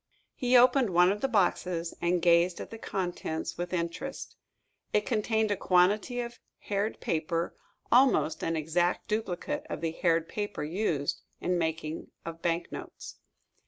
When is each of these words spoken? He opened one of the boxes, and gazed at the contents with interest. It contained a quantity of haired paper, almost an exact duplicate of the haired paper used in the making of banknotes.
He 0.33 0.57
opened 0.57 0.89
one 0.89 1.11
of 1.11 1.21
the 1.21 1.27
boxes, 1.27 1.93
and 2.01 2.23
gazed 2.23 2.59
at 2.59 2.71
the 2.71 2.79
contents 2.79 3.55
with 3.55 3.71
interest. 3.71 4.35
It 4.93 5.05
contained 5.05 5.51
a 5.51 5.55
quantity 5.55 6.21
of 6.21 6.39
haired 6.57 6.99
paper, 6.99 7.53
almost 7.91 8.43
an 8.43 8.55
exact 8.55 9.07
duplicate 9.07 9.63
of 9.69 9.81
the 9.81 9.91
haired 9.91 10.27
paper 10.27 10.63
used 10.63 11.21
in 11.39 11.51
the 11.51 11.57
making 11.57 12.09
of 12.25 12.41
banknotes. 12.41 13.17